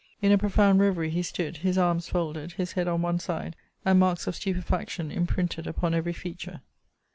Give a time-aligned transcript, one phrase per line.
[0.19, 3.55] In a profound reverie he stood, his arms folded, his head on one side,
[3.85, 6.61] and marks of stupefaction imprinted upon every feature.